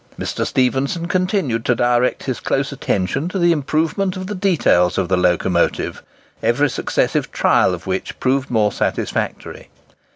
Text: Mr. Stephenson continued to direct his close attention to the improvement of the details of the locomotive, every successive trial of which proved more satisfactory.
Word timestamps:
Mr. 0.17 0.47
Stephenson 0.47 1.05
continued 1.05 1.63
to 1.63 1.75
direct 1.75 2.23
his 2.23 2.39
close 2.39 2.71
attention 2.71 3.29
to 3.29 3.37
the 3.37 3.51
improvement 3.51 4.17
of 4.17 4.25
the 4.25 4.33
details 4.33 4.97
of 4.97 5.09
the 5.09 5.15
locomotive, 5.15 6.01
every 6.41 6.71
successive 6.71 7.31
trial 7.31 7.71
of 7.75 7.85
which 7.85 8.19
proved 8.19 8.49
more 8.49 8.71
satisfactory. 8.71 9.69